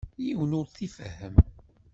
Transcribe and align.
Yiwen 0.25 0.55
ur 0.59 0.65
t-ifehhem. 0.67 1.35